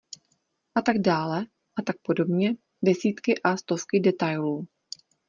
A 0.73 0.81
tak 0.81 0.97
dále, 1.01 1.45
a 1.79 1.81
tak 1.81 1.95
podobně, 2.01 2.55
desítky 2.85 3.41
a 3.43 3.57
stovky 3.57 3.99
detailů... 3.99 4.67